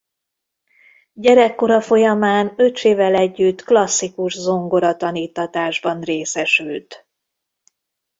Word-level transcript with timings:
Gyerekkora 1.13 1.81
folyamán 1.81 2.53
öccsével 2.57 3.15
együtt 3.15 3.63
klasszikus 3.63 4.33
zongora 4.39 4.95
taníttatásban 4.95 6.01
részesült. 6.01 7.07